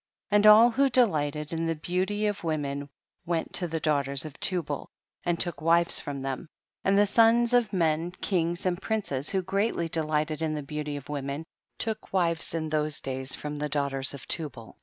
[0.29, 0.29] 6.
[0.31, 2.89] And all who deliglited in the beauty of women
[3.23, 4.89] went to the daugh ters of Tubal
[5.23, 6.47] and took wives from them,
[6.83, 11.07] and the sons of men, kings and princes, who greatly delighted in the beauty of
[11.07, 11.43] women,
[11.77, 14.75] took ivives in those days from the daughters of Tubal.